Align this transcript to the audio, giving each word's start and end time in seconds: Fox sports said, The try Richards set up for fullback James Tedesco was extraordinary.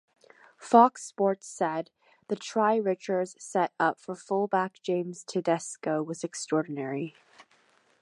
Fox 0.57 1.03
sports 1.03 1.45
said, 1.45 1.91
The 2.27 2.35
try 2.35 2.75
Richards 2.75 3.35
set 3.37 3.71
up 3.79 3.99
for 3.99 4.15
fullback 4.15 4.81
James 4.81 5.23
Tedesco 5.23 6.01
was 6.01 6.23
extraordinary. 6.23 7.13